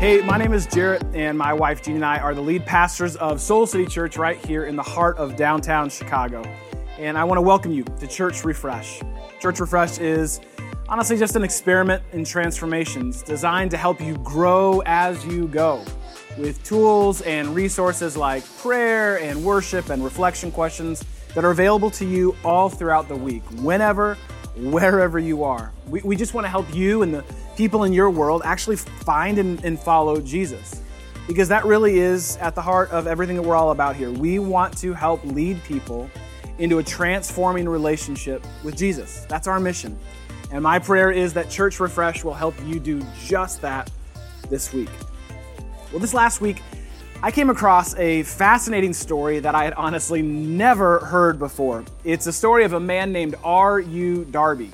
[0.00, 3.16] Hey, my name is Jarrett, and my wife Jean and I are the lead pastors
[3.16, 6.42] of Soul City Church right here in the heart of downtown Chicago.
[6.98, 9.02] And I want to welcome you to Church Refresh.
[9.40, 10.40] Church Refresh is
[10.88, 15.84] honestly just an experiment in transformations designed to help you grow as you go
[16.38, 21.04] with tools and resources like prayer and worship and reflection questions
[21.34, 24.16] that are available to you all throughout the week, whenever,
[24.56, 25.72] wherever you are.
[25.86, 27.24] We, we just want to help you and the
[27.56, 30.82] people in your world actually find and, and follow Jesus.
[31.26, 34.10] Because that really is at the heart of everything that we're all about here.
[34.10, 36.10] We want to help lead people
[36.58, 39.26] into a transforming relationship with Jesus.
[39.28, 39.98] That's our mission.
[40.50, 43.90] And my prayer is that Church Refresh will help you do just that
[44.48, 44.90] this week.
[45.90, 46.62] Well, this last week,
[47.22, 51.84] I came across a fascinating story that I had honestly never heard before.
[52.02, 54.24] It's a story of a man named R.U.
[54.24, 54.70] Darby.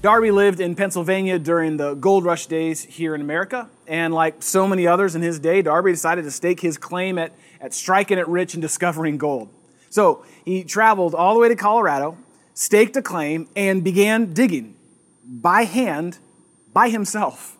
[0.00, 4.66] Darby lived in Pennsylvania during the gold rush days here in America, and like so
[4.66, 8.26] many others in his day, Darby decided to stake his claim at, at striking it
[8.26, 9.50] rich and discovering gold.
[9.90, 12.16] So he traveled all the way to Colorado,
[12.54, 14.76] staked a claim, and began digging
[15.26, 16.20] by hand
[16.72, 17.55] by himself.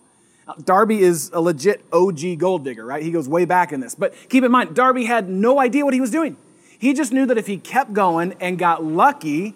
[0.65, 3.03] Darby is a legit OG gold digger, right?
[3.03, 3.95] He goes way back in this.
[3.95, 6.37] But keep in mind, Darby had no idea what he was doing.
[6.79, 9.55] He just knew that if he kept going and got lucky,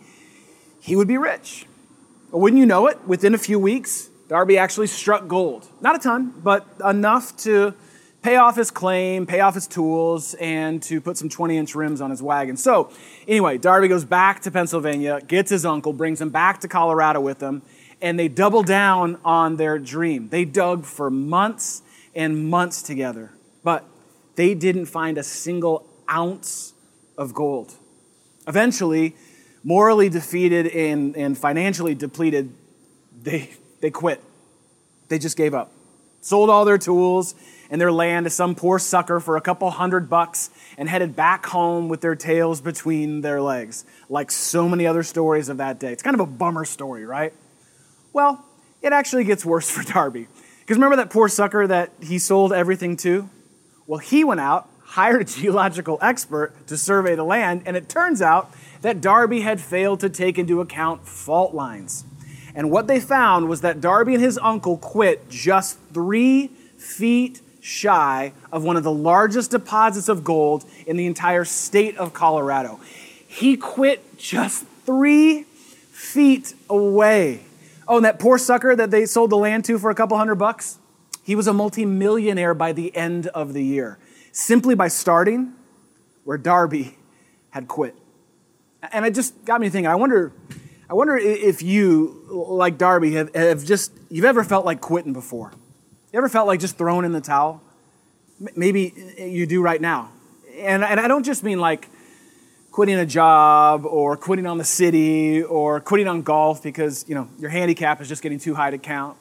[0.80, 1.66] he would be rich.
[2.30, 5.68] But wouldn't you know it, within a few weeks, Darby actually struck gold.
[5.80, 7.74] Not a ton, but enough to
[8.22, 12.00] pay off his claim, pay off his tools, and to put some 20 inch rims
[12.00, 12.56] on his wagon.
[12.56, 12.90] So,
[13.26, 17.40] anyway, Darby goes back to Pennsylvania, gets his uncle, brings him back to Colorado with
[17.40, 17.62] him,
[18.02, 20.28] and they double down on their dream.
[20.28, 21.82] They dug for months
[22.14, 23.30] and months together,
[23.62, 23.84] but
[24.36, 26.74] they didn't find a single ounce
[27.16, 27.74] of gold.
[28.46, 29.14] Eventually,
[29.62, 32.52] morally defeated and, and financially depleted,
[33.22, 34.22] they, they quit.
[35.08, 35.72] They just gave up.
[36.22, 37.34] Sold all their tools
[37.70, 41.46] and their land to some poor sucker for a couple hundred bucks and headed back
[41.46, 45.92] home with their tails between their legs, like so many other stories of that day.
[45.92, 47.32] It's kind of a bummer story, right?
[48.12, 48.44] Well,
[48.82, 50.28] it actually gets worse for Darby.
[50.60, 53.28] Because remember that poor sucker that he sold everything to?
[53.86, 58.22] Well, he went out, hired a geological expert to survey the land, and it turns
[58.22, 62.04] out that Darby had failed to take into account fault lines.
[62.54, 68.32] And what they found was that Darby and his uncle quit just three feet shy
[68.50, 72.80] of one of the largest deposits of gold in the entire state of Colorado.
[73.26, 75.42] He quit just three
[75.90, 77.40] feet away.
[77.90, 80.36] Oh, and that poor sucker that they sold the land to for a couple hundred
[80.36, 80.78] bucks,
[81.24, 83.98] he was a multimillionaire by the end of the year,
[84.30, 85.54] simply by starting
[86.22, 86.96] where Darby
[87.50, 87.96] had quit.
[88.92, 90.32] And it just got me thinking, I wonder,
[90.88, 95.52] I wonder if you, like Darby, have, have just, you've ever felt like quitting before?
[96.12, 97.60] You ever felt like just throwing in the towel?
[98.54, 100.12] Maybe you do right now.
[100.60, 101.88] And, and I don't just mean like
[102.80, 107.28] quitting a job or quitting on the city or quitting on golf because, you know,
[107.38, 109.18] your handicap is just getting too high to count.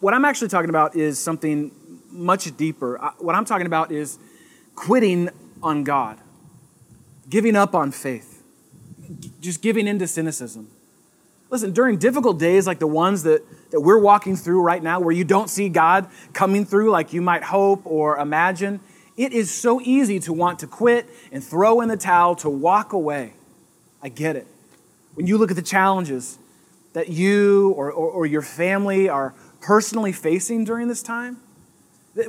[0.00, 1.70] What I'm actually talking about is something
[2.10, 2.98] much deeper.
[3.16, 4.18] What I'm talking about is
[4.74, 5.30] quitting
[5.62, 6.18] on God,
[7.26, 8.42] giving up on faith,
[9.40, 10.70] just giving into cynicism.
[11.48, 15.14] Listen, during difficult days like the ones that, that we're walking through right now, where
[15.14, 18.78] you don't see God coming through like you might hope or imagine,
[19.20, 22.94] it is so easy to want to quit and throw in the towel, to walk
[22.94, 23.34] away.
[24.02, 24.46] I get it.
[25.12, 26.38] When you look at the challenges
[26.94, 31.36] that you or, or, or your family are personally facing during this time,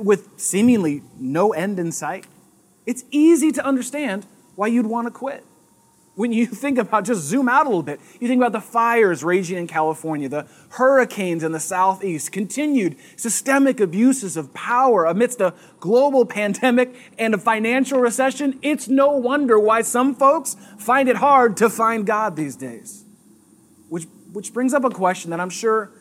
[0.00, 2.26] with seemingly no end in sight,
[2.84, 5.46] it's easy to understand why you'd want to quit
[6.14, 9.24] when you think about just zoom out a little bit, you think about the fires
[9.24, 15.54] raging in California, the hurricanes in the southeast, continued systemic abuses of power amidst a
[15.80, 18.58] global pandemic and a financial recession.
[18.62, 23.04] It's no wonder why some folks find it hard to find God these days.
[23.88, 25.92] Which, which brings up a question that I'm sure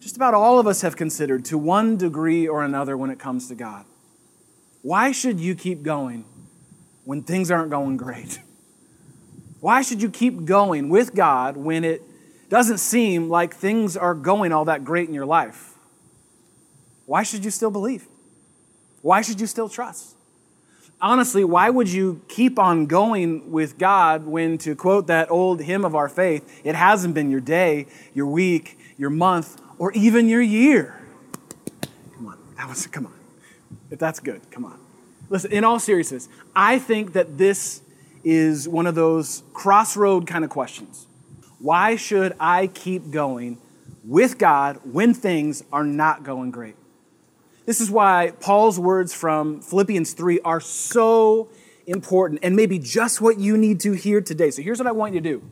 [0.00, 3.48] just about all of us have considered to one degree or another when it comes
[3.48, 3.84] to God.
[4.80, 6.24] Why should you keep going
[7.04, 8.40] when things aren't going great?
[9.62, 12.02] Why should you keep going with God when it
[12.48, 15.74] doesn't seem like things are going all that great in your life?
[17.06, 18.08] Why should you still believe?
[19.02, 20.16] Why should you still trust?
[21.00, 25.84] Honestly, why would you keep on going with God when, to quote that old hymn
[25.84, 30.42] of our faith, it hasn't been your day, your week, your month, or even your
[30.42, 31.00] year?
[32.16, 33.14] Come on, that was, come on.
[33.92, 34.80] If that's good, come on.
[35.30, 37.81] Listen, in all seriousness, I think that this
[38.24, 41.06] is one of those crossroad kind of questions.
[41.58, 43.58] Why should I keep going
[44.04, 46.76] with God when things are not going great?
[47.66, 51.48] This is why Paul's words from Philippians 3 are so
[51.86, 54.50] important and maybe just what you need to hear today.
[54.50, 55.42] So here's what I want you to do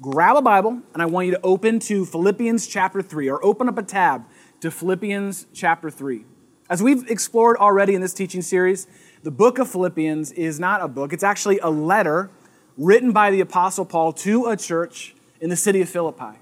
[0.00, 3.68] grab a Bible and I want you to open to Philippians chapter 3 or open
[3.68, 4.24] up a tab
[4.60, 6.24] to Philippians chapter 3.
[6.68, 8.86] As we've explored already in this teaching series,
[9.26, 12.30] the book of Philippians is not a book, it's actually a letter
[12.78, 16.38] written by the Apostle Paul to a church in the city of Philippi.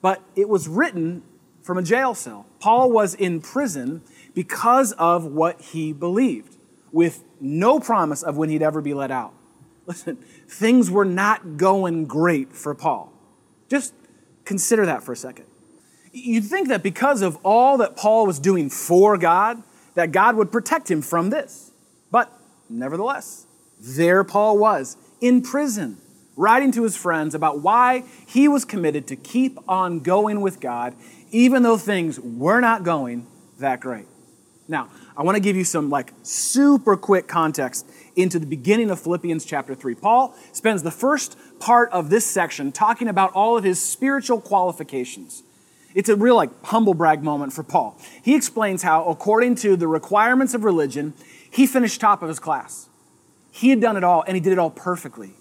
[0.00, 1.24] But it was written
[1.60, 2.46] from a jail cell.
[2.60, 4.00] Paul was in prison
[4.32, 6.56] because of what he believed,
[6.92, 9.34] with no promise of when he'd ever be let out.
[9.84, 13.12] Listen, things were not going great for Paul.
[13.68, 13.92] Just
[14.44, 15.46] consider that for a second.
[16.12, 19.64] You'd think that because of all that Paul was doing for God,
[19.94, 21.72] that God would protect him from this.
[22.78, 23.46] Nevertheless,
[23.80, 25.98] there Paul was in prison,
[26.36, 30.94] writing to his friends about why he was committed to keep on going with God,
[31.30, 33.26] even though things were not going
[33.58, 34.06] that great.
[34.66, 39.00] Now, I want to give you some like super quick context into the beginning of
[39.00, 39.94] Philippians chapter 3.
[39.94, 45.42] Paul spends the first part of this section talking about all of his spiritual qualifications.
[45.94, 47.96] It's a real like humble brag moment for Paul.
[48.22, 51.12] He explains how according to the requirements of religion,
[51.54, 52.88] he finished top of his class.
[53.50, 55.34] He had done it all and he did it all perfectly.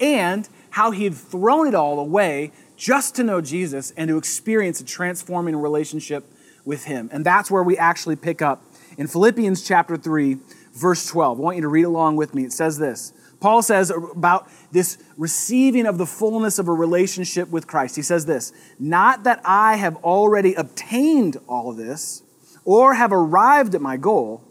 [0.00, 4.80] And how he had thrown it all away just to know Jesus and to experience
[4.80, 6.24] a transforming relationship
[6.64, 7.08] with him.
[7.12, 8.64] And that's where we actually pick up
[8.98, 10.38] in Philippians chapter 3,
[10.72, 11.38] verse 12.
[11.38, 12.44] I want you to read along with me.
[12.44, 17.66] It says this Paul says about this receiving of the fullness of a relationship with
[17.68, 17.94] Christ.
[17.94, 22.22] He says this Not that I have already obtained all of this
[22.64, 24.42] or have arrived at my goal,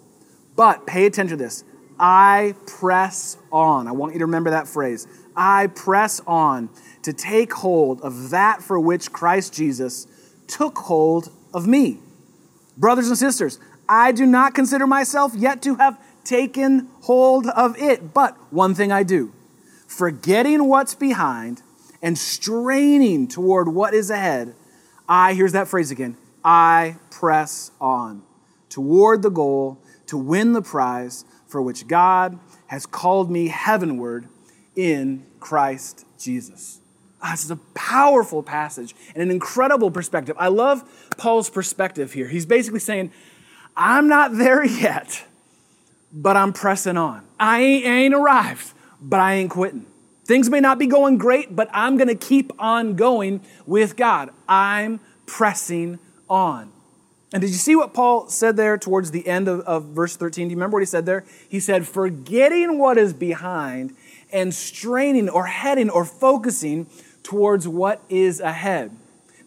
[0.56, 1.64] but pay attention to this.
[2.00, 3.88] I press on.
[3.88, 5.08] I want you to remember that phrase.
[5.36, 6.70] I press on
[7.04, 10.08] to take hold of that for which Christ Jesus
[10.48, 12.00] took hold of me.
[12.78, 18.14] Brothers and sisters, I do not consider myself yet to have taken hold of it.
[18.14, 19.34] But one thing I do,
[19.88, 21.62] forgetting what's behind
[22.02, 24.56] and straining toward what is ahead,
[25.08, 28.24] I, here's that phrase again, I press on
[28.70, 29.78] toward the goal
[30.14, 32.38] to win the prize for which God
[32.68, 34.28] has called me heavenward
[34.76, 36.82] in Christ Jesus.
[37.20, 40.36] Ah, this is a powerful passage and an incredible perspective.
[40.38, 40.84] I love
[41.18, 42.28] Paul's perspective here.
[42.28, 43.12] He's basically saying,
[43.76, 45.24] I'm not there yet,
[46.12, 47.26] but I'm pressing on.
[47.40, 48.72] I ain't, I ain't arrived,
[49.02, 49.88] but I ain't quitting.
[50.26, 54.30] Things may not be going great, but I'm going to keep on going with God.
[54.48, 55.98] I'm pressing
[56.30, 56.73] on.
[57.34, 60.48] And did you see what Paul said there towards the end of, of verse 13?
[60.48, 61.26] Do you remember what he said there?
[61.50, 63.96] He said, Forgetting what is behind
[64.32, 66.88] and straining or heading or focusing
[67.24, 68.96] towards what is ahead.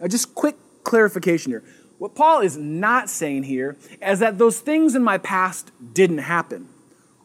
[0.00, 1.62] Now, just quick clarification here.
[1.98, 6.68] What Paul is not saying here is that those things in my past didn't happen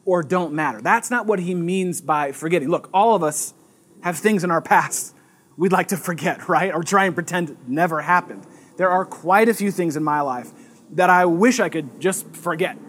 [0.06, 0.80] or don't matter.
[0.80, 2.70] That's not what he means by forgetting.
[2.70, 3.54] Look, all of us
[4.02, 5.16] have things in our past
[5.58, 6.74] we'd like to forget, right?
[6.74, 8.46] Or try and pretend never happened.
[8.82, 10.50] There are quite a few things in my life
[10.94, 12.80] that I wish I could just forget,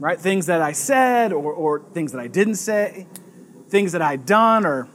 [0.00, 0.18] right?
[0.18, 3.06] Things that I said or, or things that I didn't say,
[3.68, 4.88] things that I'd done or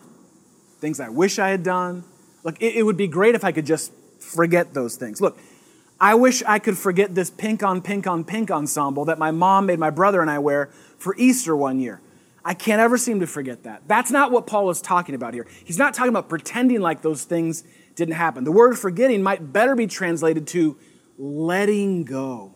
[0.81, 2.03] things I wish I had done.
[2.43, 5.21] Look, it, it would be great if I could just forget those things.
[5.21, 5.39] Look,
[6.01, 9.67] I wish I could forget this pink on pink on pink ensemble that my mom
[9.67, 10.65] made my brother and I wear
[10.97, 12.01] for Easter one year.
[12.43, 13.83] I can't ever seem to forget that.
[13.87, 15.47] That's not what Paul is talking about here.
[15.63, 17.63] He's not talking about pretending like those things
[17.95, 18.43] didn't happen.
[18.43, 20.77] The word forgetting might better be translated to
[21.17, 22.53] letting go.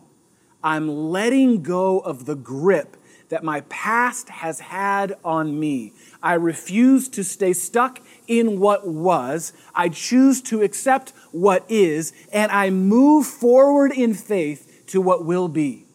[0.62, 2.96] I'm letting go of the grip
[3.28, 5.92] that my past has had on me.
[6.22, 9.52] I refuse to stay stuck in what was.
[9.74, 15.48] I choose to accept what is, and I move forward in faith to what will
[15.48, 15.85] be.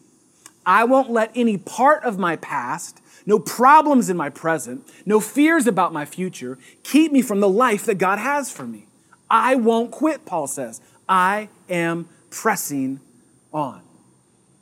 [0.64, 5.66] I won't let any part of my past, no problems in my present, no fears
[5.66, 8.86] about my future keep me from the life that God has for me.
[9.30, 10.80] I won't quit, Paul says.
[11.08, 13.00] I am pressing
[13.52, 13.82] on.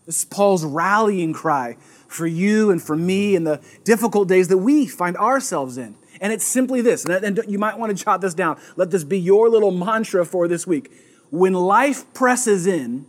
[0.07, 1.77] This is Paul's rallying cry
[2.09, 5.95] for you and for me in the difficult days that we find ourselves in.
[6.21, 8.61] And it's simply this, and you might want to jot this down.
[8.77, 10.93] Let this be your little mantra for this week.
[11.31, 13.07] When life presses in,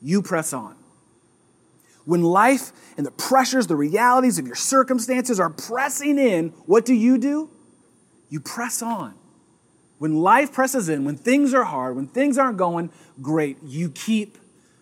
[0.00, 0.76] you press on.
[2.04, 6.94] When life and the pressures, the realities of your circumstances are pressing in, what do
[6.94, 7.50] you do?
[8.28, 9.14] You press on.
[9.98, 12.90] When life presses in, when things are hard, when things aren't going
[13.20, 14.38] great, you keep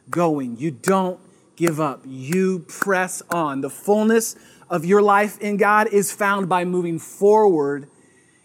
[0.08, 0.56] going.
[0.58, 1.18] You don't
[1.56, 2.02] give up.
[2.06, 3.60] You press on.
[3.60, 4.37] The fullness
[4.70, 7.88] of your life in God is found by moving forward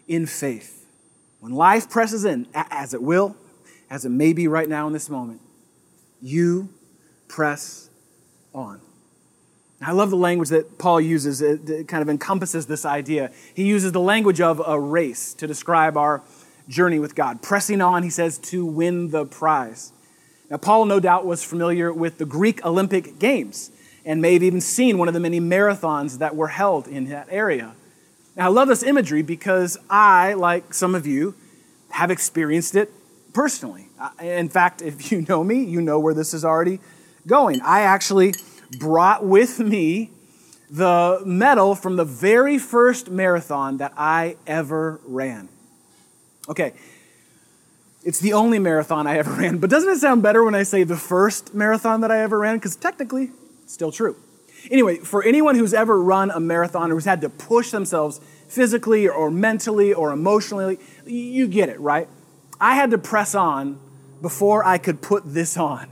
[0.08, 0.86] in faith.
[1.38, 3.36] When life presses in, as it will,
[3.88, 5.40] as it may be right now in this moment,
[6.20, 6.70] you
[7.28, 7.90] press
[8.54, 11.42] I love the language that Paul uses.
[11.42, 13.32] It kind of encompasses this idea.
[13.54, 16.22] He uses the language of a race to describe our
[16.68, 17.42] journey with God.
[17.42, 19.92] Pressing on, he says, to win the prize.
[20.50, 23.70] Now, Paul no doubt was familiar with the Greek Olympic Games
[24.04, 27.26] and may have even seen one of the many marathons that were held in that
[27.30, 27.74] area.
[28.36, 31.34] Now, I love this imagery because I, like some of you,
[31.90, 32.90] have experienced it
[33.32, 33.88] personally.
[34.20, 36.80] In fact, if you know me, you know where this is already
[37.26, 37.60] going.
[37.62, 38.34] I actually
[38.78, 40.10] brought with me
[40.70, 45.48] the medal from the very first marathon that I ever ran.
[46.48, 46.74] Okay,
[48.02, 50.84] it's the only marathon I ever ran, but doesn't it sound better when I say
[50.84, 52.56] the first marathon that I ever ran?
[52.56, 53.30] Because technically,
[53.62, 54.16] it's still true.
[54.70, 59.06] Anyway, for anyone who's ever run a marathon or who's had to push themselves physically
[59.08, 62.08] or mentally or emotionally, you get it, right?
[62.60, 63.78] I had to press on
[64.22, 65.86] before I could put this on.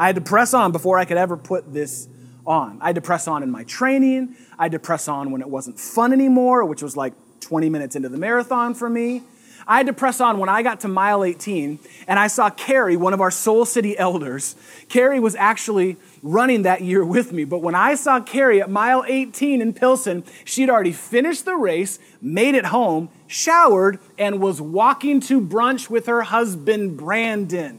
[0.00, 2.08] I had to press on before I could ever put this
[2.46, 2.78] on.
[2.80, 4.34] I had to press on in my training.
[4.58, 7.96] I had to press on when it wasn't fun anymore, which was like 20 minutes
[7.96, 9.22] into the marathon for me.
[9.66, 11.78] I had to press on when I got to mile 18
[12.08, 14.56] and I saw Carrie, one of our Soul City elders.
[14.88, 19.04] Carrie was actually running that year with me, but when I saw Carrie at mile
[19.06, 25.20] 18 in Pilsen, she'd already finished the race, made it home, showered, and was walking
[25.20, 27.78] to brunch with her husband, Brandon.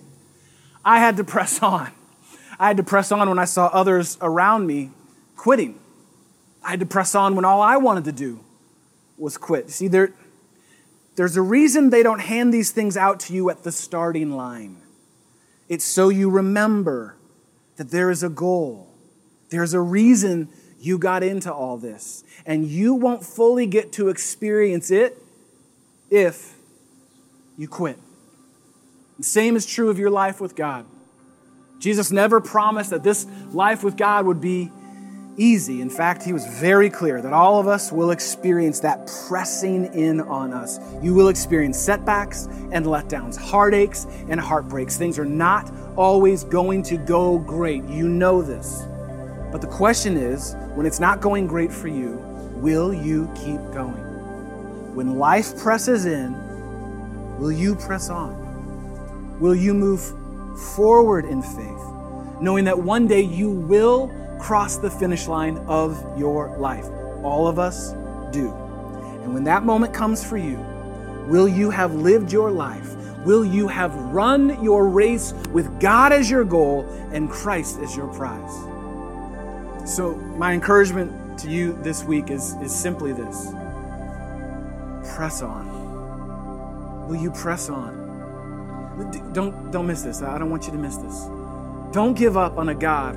[0.85, 1.91] I had to press on.
[2.61, 4.91] I had to press on when I saw others around me
[5.35, 5.79] quitting.
[6.63, 8.41] I had to press on when all I wanted to do
[9.17, 9.71] was quit.
[9.71, 10.13] See, there,
[11.15, 14.77] there's a reason they don't hand these things out to you at the starting line.
[15.69, 17.15] It's so you remember
[17.77, 18.93] that there is a goal.
[19.49, 20.47] There's a reason
[20.79, 22.23] you got into all this.
[22.45, 25.17] And you won't fully get to experience it
[26.11, 26.57] if
[27.57, 27.97] you quit.
[29.17, 30.85] The same is true of your life with God.
[31.81, 34.71] Jesus never promised that this life with God would be
[35.35, 35.81] easy.
[35.81, 40.21] In fact, he was very clear that all of us will experience that pressing in
[40.21, 40.79] on us.
[41.01, 44.95] You will experience setbacks and letdowns, heartaches and heartbreaks.
[44.95, 47.83] Things are not always going to go great.
[47.85, 48.83] You know this.
[49.51, 52.17] But the question is when it's not going great for you,
[52.57, 54.05] will you keep going?
[54.93, 56.33] When life presses in,
[57.39, 59.39] will you press on?
[59.39, 60.13] Will you move
[60.57, 61.83] forward in faith,
[62.41, 66.87] knowing that one day you will cross the finish line of your life.
[67.23, 67.91] All of us
[68.31, 68.51] do.
[69.23, 70.57] And when that moment comes for you,
[71.27, 72.95] will you have lived your life?
[73.25, 78.07] Will you have run your race with God as your goal and Christ as your
[78.07, 78.51] prize?
[79.85, 83.51] So, my encouragement to you this week is, is simply this
[85.15, 87.07] press on.
[87.07, 88.00] Will you press on?
[89.33, 90.21] Don't, don't miss this.
[90.21, 91.25] I don't want you to miss this.
[91.91, 93.15] Don't give up on a God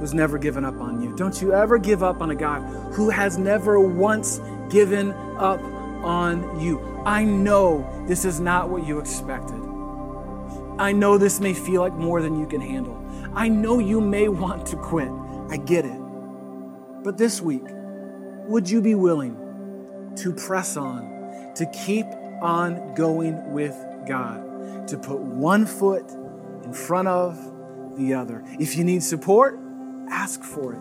[0.00, 1.14] who's never given up on you.
[1.16, 2.62] Don't you ever give up on a God
[2.94, 5.60] who has never once given up
[6.02, 6.80] on you.
[7.04, 9.60] I know this is not what you expected.
[10.78, 12.96] I know this may feel like more than you can handle.
[13.34, 15.10] I know you may want to quit.
[15.50, 16.00] I get it.
[17.02, 17.64] But this week,
[18.46, 19.36] would you be willing
[20.16, 22.06] to press on, to keep
[22.42, 24.49] on going with God?
[24.88, 26.10] To put one foot
[26.64, 27.36] in front of
[27.96, 28.44] the other.
[28.58, 29.58] If you need support,
[30.08, 30.80] ask for it.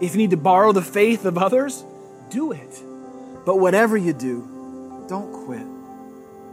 [0.00, 1.84] If you need to borrow the faith of others,
[2.30, 2.82] do it.
[3.44, 5.66] But whatever you do, don't quit.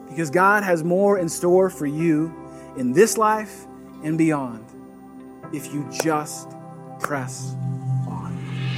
[0.10, 2.36] Because God has more in store for you
[2.78, 3.66] in this life
[4.04, 4.66] and beyond
[5.54, 6.50] if you just
[7.00, 7.56] press